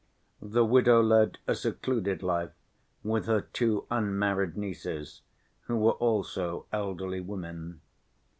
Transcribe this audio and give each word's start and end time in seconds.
The 0.41 0.65
widow 0.65 0.99
led 1.03 1.37
a 1.47 1.53
secluded 1.53 2.23
life 2.23 2.49
with 3.03 3.27
her 3.27 3.39
two 3.41 3.85
unmarried 3.91 4.57
nieces, 4.57 5.21
who 5.65 5.77
were 5.77 5.91
also 5.91 6.65
elderly 6.73 7.19
women. 7.19 7.81